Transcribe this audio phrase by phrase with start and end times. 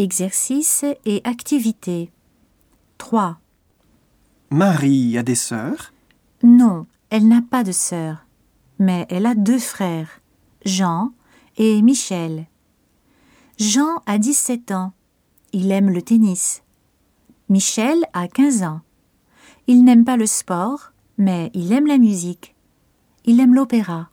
[0.00, 2.12] Exercice et activité.
[2.98, 3.40] 3.
[4.48, 5.92] Marie a des sœurs?
[6.44, 8.24] Non, elle n'a pas de sœur,
[8.78, 10.20] mais elle a deux frères,
[10.64, 11.10] Jean
[11.56, 12.46] et Michel.
[13.58, 14.92] Jean a 17 ans.
[15.52, 16.62] Il aime le tennis.
[17.48, 18.82] Michel a 15 ans.
[19.66, 22.54] Il n'aime pas le sport, mais il aime la musique.
[23.24, 24.10] Il aime l'opéra.